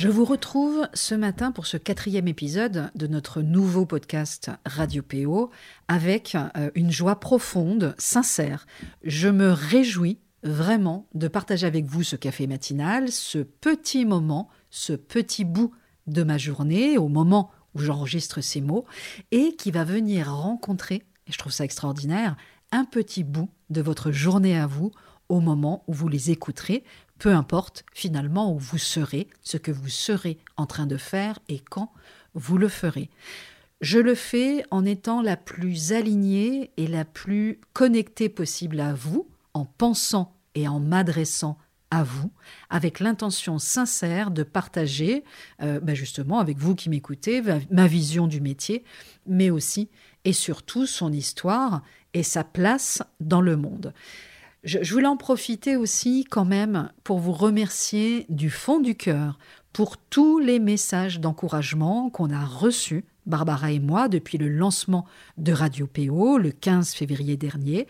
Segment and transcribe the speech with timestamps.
[0.00, 5.50] Je vous retrouve ce matin pour ce quatrième épisode de notre nouveau podcast Radio PO
[5.88, 8.68] avec euh, une joie profonde, sincère.
[9.02, 14.92] Je me réjouis vraiment de partager avec vous ce café matinal, ce petit moment, ce
[14.92, 15.74] petit bout
[16.06, 18.86] de ma journée au moment où j'enregistre ces mots
[19.32, 22.36] et qui va venir rencontrer, et je trouve ça extraordinaire,
[22.70, 24.92] un petit bout de votre journée à vous
[25.28, 26.84] au moment où vous les écouterez,
[27.18, 31.58] peu importe finalement où vous serez, ce que vous serez en train de faire et
[31.58, 31.92] quand
[32.34, 33.10] vous le ferez.
[33.80, 39.28] Je le fais en étant la plus alignée et la plus connectée possible à vous,
[39.54, 41.58] en pensant et en m'adressant
[41.90, 42.30] à vous,
[42.70, 45.24] avec l'intention sincère de partager,
[45.62, 48.84] euh, ben justement avec vous qui m'écoutez, ma vision du métier,
[49.26, 49.88] mais aussi
[50.24, 51.82] et surtout son histoire
[52.14, 53.94] et sa place dans le monde.
[54.68, 59.38] Je, voulais en profiter aussi quand même pour vous remercier du fond du cœur
[59.72, 65.06] pour tous les messages d'encouragement qu'on a reçus, Barbara et moi, depuis le lancement
[65.38, 67.86] de Radio PO le 15 février dernier.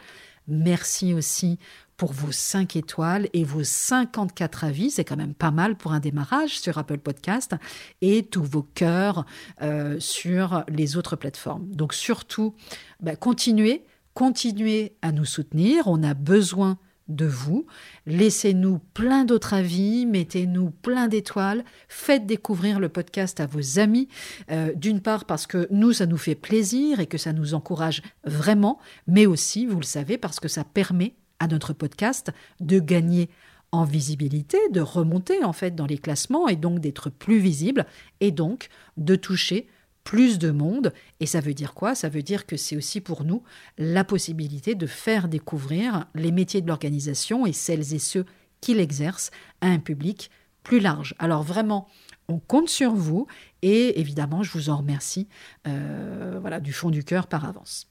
[0.46, 1.58] Merci aussi
[1.96, 5.98] pour vos 5 étoiles et vos 54 avis, c'est quand même pas mal pour un
[5.98, 7.56] démarrage sur Apple Podcast,
[8.02, 9.26] et tous vos cœurs
[9.62, 11.66] euh, sur les autres plateformes.
[11.70, 12.54] Donc surtout,
[13.00, 13.82] bah, continuez
[14.18, 17.66] continuez à nous soutenir, on a besoin de vous.
[18.04, 24.08] Laissez-nous plein d'autres avis, mettez-nous plein d'étoiles, faites découvrir le podcast à vos amis,
[24.50, 28.02] euh, d'une part parce que nous, ça nous fait plaisir et que ça nous encourage
[28.24, 33.30] vraiment, mais aussi, vous le savez, parce que ça permet à notre podcast de gagner
[33.70, 37.86] en visibilité, de remonter en fait dans les classements et donc d'être plus visible
[38.18, 39.68] et donc de toucher
[40.08, 40.94] plus de monde.
[41.20, 41.94] Et ça veut dire quoi?
[41.94, 43.42] Ça veut dire que c'est aussi pour nous
[43.76, 48.24] la possibilité de faire découvrir les métiers de l'organisation et celles et ceux
[48.62, 49.30] qui l'exercent
[49.60, 50.30] à un public
[50.62, 51.14] plus large.
[51.18, 51.88] Alors vraiment,
[52.26, 53.26] on compte sur vous
[53.60, 55.28] et évidemment, je vous en remercie
[55.66, 57.90] euh, voilà, du fond du cœur par avance.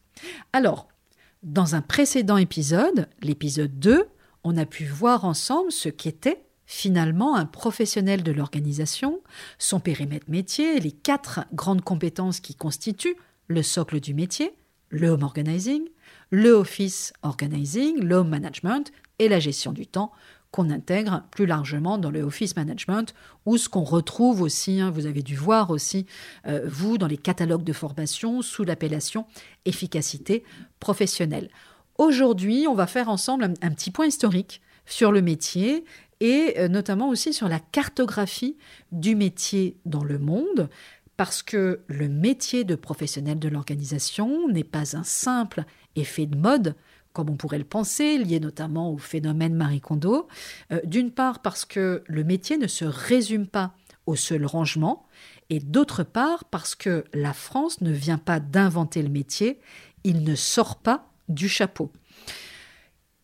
[0.53, 0.87] Alors,
[1.43, 4.07] dans un précédent épisode, l'épisode 2,
[4.43, 9.21] on a pu voir ensemble ce qu'était finalement un professionnel de l'organisation,
[9.57, 13.17] son périmètre métier, les quatre grandes compétences qui constituent
[13.47, 14.53] le socle du métier,
[14.89, 15.83] le home organizing,
[16.29, 20.11] le office organizing, le home management et la gestion du temps
[20.51, 23.13] qu'on intègre plus largement dans le office management
[23.45, 26.05] ou ce qu'on retrouve aussi, hein, vous avez dû voir aussi,
[26.47, 29.25] euh, vous, dans les catalogues de formation sous l'appellation
[29.65, 30.43] efficacité
[30.79, 31.49] professionnelle.
[31.97, 35.83] Aujourd'hui, on va faire ensemble un petit point historique sur le métier
[36.19, 38.57] et euh, notamment aussi sur la cartographie
[38.91, 40.69] du métier dans le monde,
[41.15, 45.63] parce que le métier de professionnel de l'organisation n'est pas un simple
[45.95, 46.75] effet de mode,
[47.13, 50.27] comme on pourrait le penser, lié notamment au phénomène Marie Kondo.
[50.71, 53.73] Euh, d'une part parce que le métier ne se résume pas
[54.05, 55.05] au seul rangement,
[55.49, 59.59] et d'autre part parce que la France ne vient pas d'inventer le métier,
[60.03, 61.91] il ne sort pas du chapeau.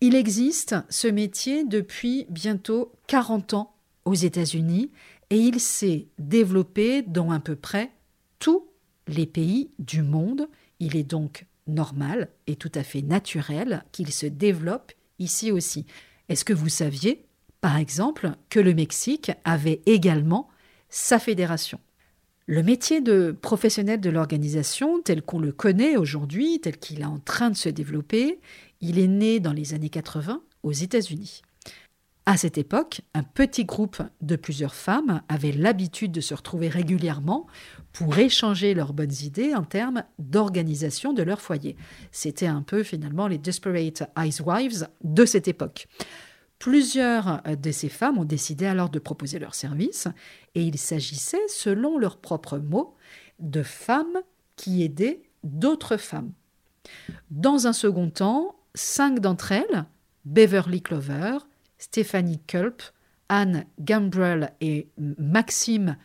[0.05, 4.91] Il existe ce métier depuis bientôt 40 ans aux États-Unis
[5.29, 7.89] et il s'est développé dans à peu près
[8.37, 8.67] tous
[9.07, 10.49] les pays du monde.
[10.81, 15.85] Il est donc normal et tout à fait naturel qu'il se développe ici aussi.
[16.27, 17.25] Est-ce que vous saviez,
[17.61, 20.49] par exemple, que le Mexique avait également
[20.89, 21.79] sa fédération?
[22.45, 27.19] Le métier de professionnel de l'organisation, tel qu'on le connaît aujourd'hui, tel qu'il est en
[27.19, 28.39] train de se développer,
[28.81, 31.41] il est né dans les années 80 aux États-Unis.
[32.25, 37.47] À cette époque, un petit groupe de plusieurs femmes avait l'habitude de se retrouver régulièrement
[37.91, 41.75] pour échanger leurs bonnes idées en termes d'organisation de leur foyer.
[42.11, 45.87] C'était un peu finalement les Desperate Wives de cette époque.
[46.63, 50.07] Plusieurs de ces femmes ont décidé alors de proposer leurs services
[50.55, 52.95] et il s'agissait, selon leurs propres mots,
[53.39, 54.21] de femmes
[54.55, 56.31] qui aidaient d'autres femmes.
[57.29, 59.83] Dans un second temps, cinq d'entre elles,
[60.23, 61.39] Beverly Clover,
[61.79, 62.81] Stephanie Culp,
[63.27, 65.97] Anne Gambrell et Maxime,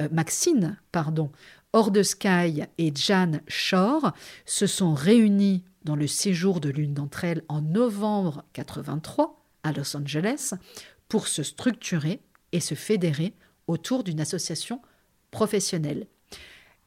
[0.00, 1.30] euh, Maxine pardon,
[1.74, 4.14] Ordesky et Jan Shore,
[4.46, 9.35] se sont réunies dans le séjour de l'une d'entre elles en novembre 83
[9.66, 10.54] à Los Angeles
[11.08, 12.20] pour se structurer
[12.52, 13.34] et se fédérer
[13.66, 14.80] autour d'une association
[15.30, 16.06] professionnels.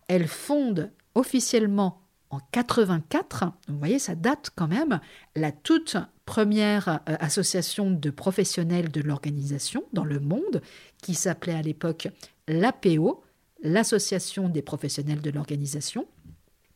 [0.08, 5.00] Elle fonde officiellement en 84, vous voyez, ça date quand même,
[5.36, 10.62] la toute première euh, association de professionnels de l'organisation dans le monde,
[11.02, 12.08] qui s'appelait à l'époque
[12.48, 13.24] l'APO,
[13.62, 16.08] l'Association des professionnels de l'organisation.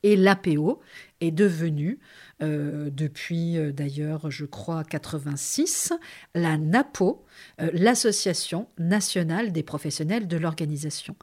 [0.04, 0.82] Et l'APO
[1.22, 2.00] est devenue,
[2.42, 5.94] euh, depuis euh, d'ailleurs, je crois, 86,
[6.36, 7.24] la NAPO,
[7.58, 11.16] l'Association nationale des professionnels de l'organisation.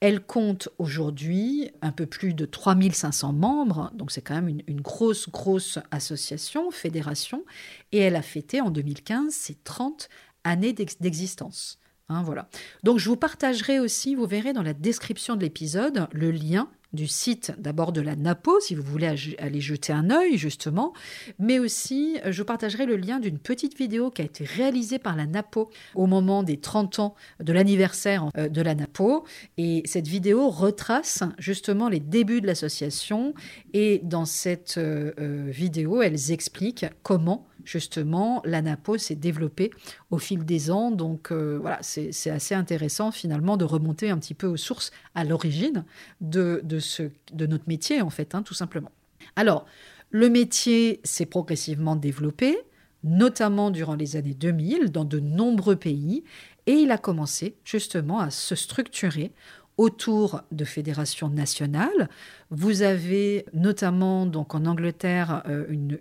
[0.00, 5.30] Elle compte aujourd'hui un peu plus de 3500 membres, donc c'est quand même une, grosse,
[5.30, 7.44] grosse association, fédération,
[7.92, 10.10] et elle a fêté en 2015 ses 30
[10.44, 11.78] années d'existence.
[12.10, 12.48] Hein, voilà.
[12.82, 17.06] Donc je vous partagerai aussi, vous verrez dans la description de l'épisode, le lien du
[17.06, 20.92] site d'abord de la NAPO, si vous voulez aller jeter un œil justement,
[21.38, 25.14] mais aussi euh, je partagerai le lien d'une petite vidéo qui a été réalisée par
[25.14, 29.24] la NAPO au moment des 30 ans de l'anniversaire euh, de la NAPO.
[29.58, 33.34] Et cette vidéo retrace justement les débuts de l'association
[33.72, 35.12] et dans cette euh,
[35.46, 39.70] vidéo, elles expliquent comment justement, l'ANAPO s'est développée
[40.10, 40.90] au fil des ans.
[40.90, 45.24] Donc euh, voilà, c'est assez intéressant finalement de remonter un petit peu aux sources, à
[45.24, 45.84] l'origine
[46.20, 48.90] de, de, notre métier, en fait, hein, tout simplement.
[49.34, 49.66] Alors,
[50.10, 52.56] le métier s'est progressivement développé,
[53.02, 56.24] notamment durant les années 2000, dans de nombreux pays,
[56.66, 59.32] et il a commencé justement à se structurer
[59.76, 62.08] autour de fédérations nationales.
[62.50, 65.98] Vous avez notamment donc en Angleterre euh, une,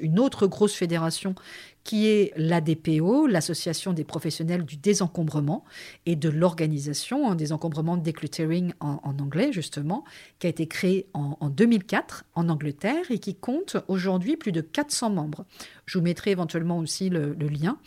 [0.00, 1.34] une autre grosse fédération
[1.84, 5.64] qui est l'ADPO, l'Association des professionnels du désencombrement
[6.06, 10.04] et de l'organisation, un désencombrement decluttering en, en, anglais justement,
[10.38, 15.10] qui a été créé en, 2004 en Angleterre et qui compte aujourd'hui plus de 400
[15.10, 15.44] membres.
[15.86, 17.78] Je vous mettrai éventuellement aussi le, lien.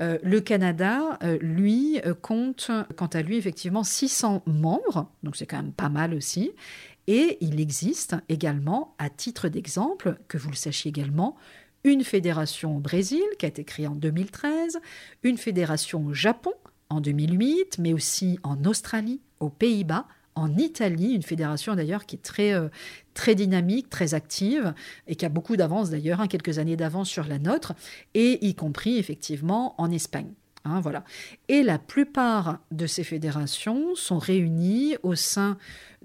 [0.00, 5.46] Euh, le Canada, euh, lui, euh, compte quant à lui effectivement 600 membres, donc c'est
[5.46, 6.52] quand même pas mal aussi.
[7.06, 11.36] Et il existe également, à titre d'exemple, que vous le sachiez également,
[11.86, 14.80] une fédération au Brésil qui a été créée en 2013,
[15.22, 16.52] une fédération au Japon
[16.90, 22.22] en 2008, mais aussi en Australie, aux Pays-Bas, en Italie, une fédération d'ailleurs qui est
[22.22, 22.68] très, euh,
[23.14, 24.74] très dynamique, très active
[25.06, 27.72] et qui a beaucoup d'avance d'ailleurs, hein, quelques années d'avance sur la nôtre,
[28.14, 30.32] et y compris effectivement en Espagne.
[30.64, 31.04] Hein, voilà.
[31.48, 35.56] Et la plupart de ces fédérations sont réunies au sein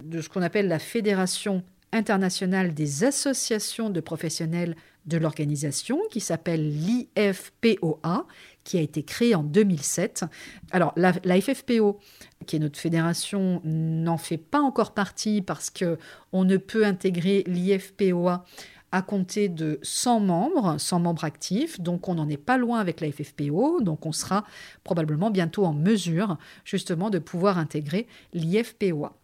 [0.02, 4.76] de ce qu'on appelle la Fédération internationale des associations de professionnels
[5.06, 8.26] de l'organisation qui s'appelle l'IFPOA,
[8.64, 10.26] qui a été créée en 2007.
[10.72, 12.00] Alors, la, FFPO,
[12.46, 15.98] qui est notre fédération, n'en fait pas encore partie parce que
[16.32, 18.46] on ne peut intégrer l'IFPOA
[18.92, 23.00] à compter de 100 membres, 100 membres actifs, donc on n'en est pas loin avec
[23.00, 24.44] la FFPO, donc on sera
[24.84, 29.16] probablement bientôt en mesure justement de pouvoir intégrer l'IFPOA.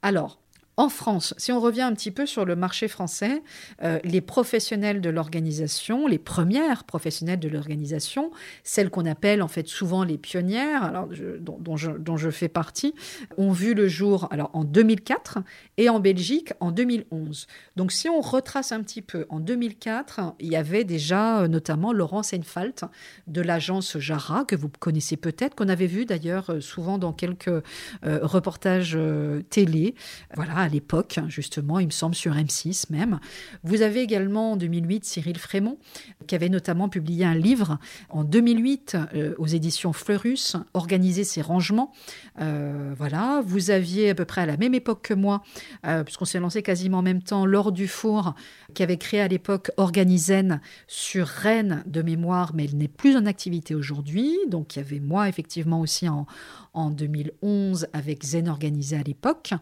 [0.00, 0.41] Alors,
[0.78, 3.42] en France, si on revient un petit peu sur le marché français,
[3.82, 8.30] euh, les professionnels de l'organisation, les premières professionnelles de l'organisation,
[8.64, 11.08] celles qu'on appelle en fait souvent les pionnières, alors
[11.40, 12.94] dont, je, fais partie,
[13.36, 15.40] ont vu le jour alors en 2004
[15.76, 17.46] et en Belgique en 2011.
[17.76, 21.92] Donc si on retrace un petit peu, en 2004, il y avait déjà euh, notamment
[21.92, 22.86] Laurent Seinfalt
[23.26, 27.50] de l'agence Jara, que vous connaissez peut-être, qu'on avait vu d'ailleurs euh, souvent dans quelques
[28.02, 28.98] reportages
[29.50, 29.94] télé.
[30.34, 33.20] Voilà à l'époque, justement, il me semble sur M6 même.
[33.64, 35.78] Vous avez également en 2008 Cyril Frémont,
[36.26, 37.78] qui avait notamment publié un livre
[38.10, 41.92] en 2008 euh, aux éditions Fleurus, Organiser ses rangements.
[42.40, 45.42] Euh, voilà, vous aviez à peu près à la même époque que moi,
[45.86, 48.34] euh, puisqu'on s'est lancé quasiment en même temps, Laure Dufour,
[48.74, 53.26] qui avait créé à l'époque Organizen sur Rennes de mémoire, mais il n'est plus en
[53.26, 54.36] activité aujourd'hui.
[54.48, 56.26] Donc il y avait moi effectivement aussi en,
[56.74, 59.52] en 2011 avec Zen Organisé à l'époque.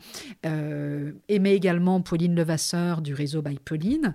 [0.47, 0.90] Euh,
[1.29, 4.15] mais également Pauline Levasseur du réseau By Pauline,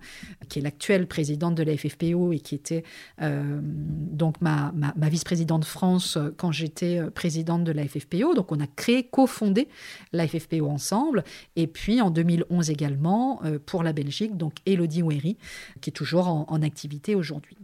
[0.50, 2.84] qui est l'actuelle présidente de la FFPO et qui était
[3.22, 8.34] euh, donc ma, ma, vice-présidente France quand j'étais présidente de la FFPO.
[8.34, 9.68] Donc on a créé, cofondé
[10.14, 11.24] la FFPO ensemble.
[11.56, 15.38] Et puis en 2011 également euh, pour la Belgique, donc Elodie Wery,
[15.82, 17.58] qui est toujours en, activité aujourd'hui.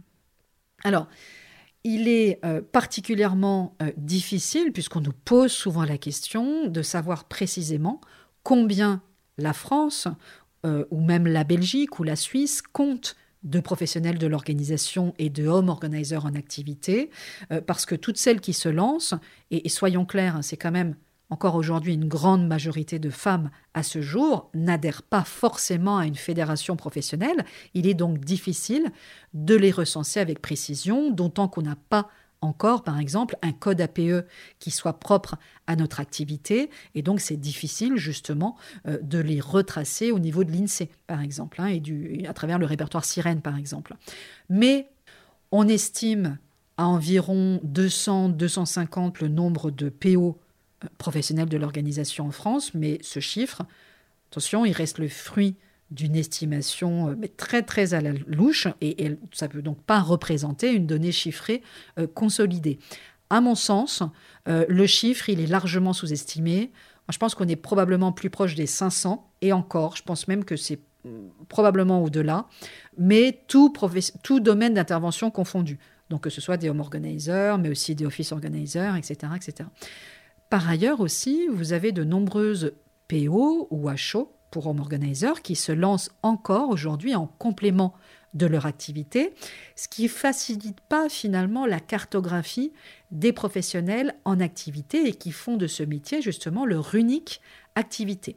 [0.84, 1.08] Alors,
[1.82, 8.00] il est euh, particulièrement euh, difficile, puisqu'on nous pose souvent la question, de savoir précisément
[8.42, 9.02] combien
[9.38, 10.08] la France,
[10.64, 15.48] euh, ou même la Belgique ou la Suisse, compte de professionnels de l'organisation et de
[15.48, 17.10] home organizers en activité,
[17.66, 19.14] parce que toutes celles qui se lancent,
[19.50, 20.94] et, et soyons clairs, hein, c'est quand même
[21.32, 26.14] encore aujourd'hui une grande majorité de femmes à ce jour n'adhèrent pas forcément à une
[26.14, 27.46] fédération professionnelle.
[27.72, 28.92] Il est donc difficile
[29.32, 32.10] de les recenser avec précision, d'autant qu'on n'a pas
[32.42, 34.26] encore, par exemple, un code APE
[34.58, 36.68] qui soit propre à notre activité.
[36.94, 38.56] Et donc, c'est difficile, justement,
[38.86, 42.66] euh, de les retracer au niveau de l'INSEE, par exemple, hein, et à travers le
[42.66, 43.94] répertoire sirène, par exemple.
[44.50, 44.88] Mais
[45.52, 46.38] on estime
[46.76, 50.38] à environ 200-250 le nombre de PO
[50.84, 53.62] euh, professionnels de l'organisation en France, mais ce chiffre,
[54.30, 55.54] attention, il reste le fruit
[55.92, 60.00] d'une estimation euh, mais très très à la louche et, ça ne peut donc pas
[60.00, 61.62] représenter une donnée chiffrée
[61.98, 62.78] euh, consolidée.
[63.30, 64.02] À mon sens,
[64.48, 66.70] euh, le chiffre, il est largement sous-estimé.
[67.10, 70.56] Je pense qu'on est probablement plus proche des 500 et encore, je pense même que
[70.56, 71.10] c'est mm,
[71.48, 72.46] probablement au-delà,
[72.98, 73.72] mais tout,
[74.40, 75.78] domaine d'intervention confondu.
[76.10, 79.68] Donc que ce soit des home organizers, mais aussi des office organizers, etc., etc.
[80.50, 82.74] Par ailleurs aussi, vous avez de nombreuses
[83.08, 87.94] PO ou HO pour home organizers qui se lancent encore aujourd'hui en complément
[88.34, 89.34] de leur activité,
[89.74, 92.72] ce qui facilite pas finalement la cartographie
[93.10, 97.40] des professionnels en activité et qui font de ce métier justement leur unique
[97.74, 98.36] activité.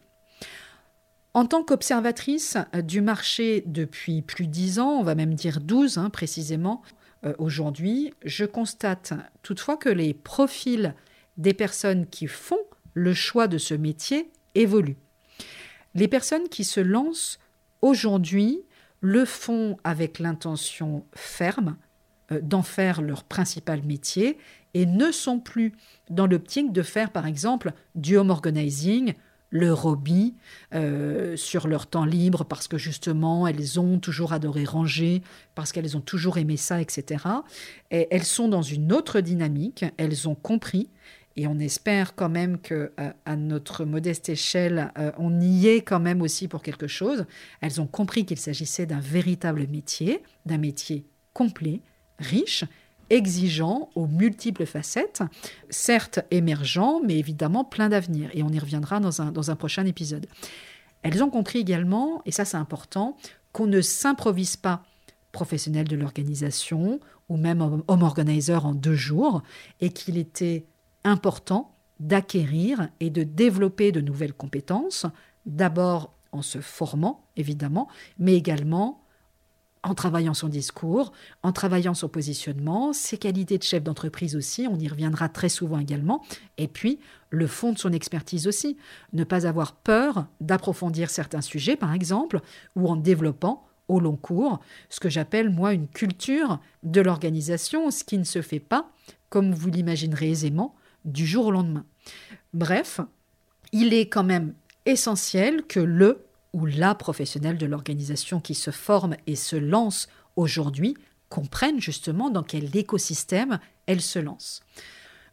[1.34, 5.98] En tant qu'observatrice du marché depuis plus de 10 ans, on va même dire 12
[5.98, 6.82] hein, précisément,
[7.26, 10.96] euh, aujourd'hui, je constate toutefois que les profils
[11.38, 12.60] des personnes qui font
[12.94, 14.98] le choix de ce métier évoluent.
[15.96, 17.40] Les personnes qui se lancent
[17.82, 18.60] aujourd'hui
[19.00, 21.78] le font avec l'intention ferme
[22.32, 24.38] euh, d'en faire leur principal métier
[24.74, 25.74] et ne sont plus
[26.10, 29.14] dans l'optique de faire par exemple du home organizing,
[29.52, 30.36] leur hobby
[30.74, 35.22] euh, sur leur temps libre parce que justement elles ont toujours adoré ranger,
[35.54, 37.24] parce qu'elles ont toujours aimé ça, etc.
[37.92, 40.90] Et elles sont dans une autre dynamique, elles ont compris
[41.38, 45.82] et on espère quand même que euh, à notre modeste échelle, euh, on y est
[45.82, 47.26] quand même aussi pour quelque chose.
[47.62, 51.82] Elles ont compris qu'il s'agissait d'un véritable métier, d'un métier complet,
[52.20, 52.64] riche,
[53.10, 55.22] exigeant aux multiples facettes,
[55.70, 58.30] certes émergent, mais évidemment plein d'avenir.
[58.34, 60.28] Et on y reviendra dans un, dans un prochain épisode.
[61.04, 63.18] Elles ont compris également, et ça c'est important,
[63.52, 64.84] qu'on ne s'improvise pas
[65.34, 69.44] professionnel de l'organisation ou même home organizer en deux jours,
[69.82, 70.66] et qu'il était
[71.06, 75.06] important d'acquérir et de développer de nouvelles compétences,
[75.46, 77.88] d'abord en se formant, évidemment,
[78.20, 79.02] mais également
[79.84, 84.80] en travaillant son discours, en travaillant son positionnement, ses qualités de chef d'entreprise aussi, on
[84.80, 86.24] y reviendra très souvent également,
[86.58, 88.78] et puis le fond de son expertise aussi,
[89.14, 92.42] ne pas avoir peur d'approfondir certains sujets, par exemple,
[92.76, 94.60] ou en développant au long cours
[94.90, 98.90] ce que j'appelle moi une culture de l'organisation, ce qui ne se fait pas,
[99.30, 101.86] comme vous l'imaginerez aisément, du jour au lendemain.
[102.54, 103.00] Bref,
[103.72, 104.54] il est quand même
[104.86, 110.96] essentiel que le ou la professionnelle de l'organisation qui se forme et se lance aujourd'hui
[111.30, 114.62] comprenne justement dans quel écosystème elle se lance.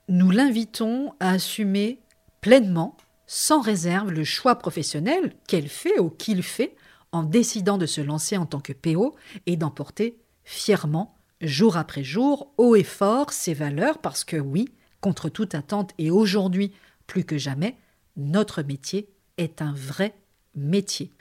[0.08, 2.00] Nous l'invitons à assumer
[2.40, 6.74] pleinement, sans réserve, le choix professionnel qu'elle fait ou qu'il fait
[7.12, 9.14] en décidant de se lancer en tant que PO
[9.46, 15.28] et d'emporter fièrement, jour après jour, haut et fort, ses valeurs, parce que oui, contre
[15.28, 16.72] toute attente et aujourd'hui
[17.06, 17.76] plus que jamais,
[18.16, 20.14] notre métier est un vrai
[20.54, 21.12] métier.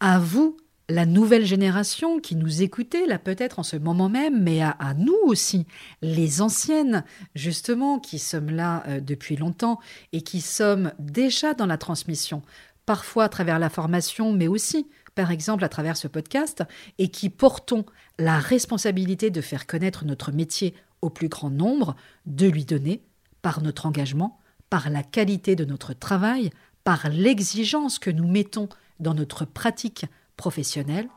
[0.00, 0.56] À vous,
[0.88, 5.16] la nouvelle génération qui nous écoutez là peut-être en ce moment même, mais à, nous
[5.24, 5.66] aussi,
[6.00, 7.04] les anciennes,
[7.34, 9.78] justement, qui sommes là euh, depuis longtemps
[10.12, 12.42] et qui sommes déjà dans la transmission,
[12.84, 16.64] parfois à travers la formation, mais aussi, par exemple, à travers ce podcast,
[16.98, 17.84] et qui portons
[18.18, 21.94] la responsabilité de faire connaître notre métier au plus grand nombre,
[22.26, 23.02] de lui donner,
[23.42, 24.38] par notre engagement,
[24.70, 26.50] par la qualité de notre travail,
[26.84, 28.68] par l'exigence que nous mettons
[29.00, 30.06] dans notre pratique
[30.36, 31.08] professionnelle,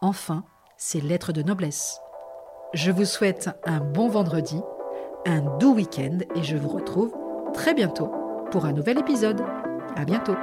[0.00, 0.44] enfin,
[0.76, 1.98] ces lettres de noblesse.
[2.72, 4.60] Je vous souhaite un bon vendredi,
[5.26, 7.12] un doux week-end et je vous retrouve
[7.52, 8.10] très bientôt
[8.50, 9.42] pour un nouvel épisode.
[9.96, 10.36] À bientôt.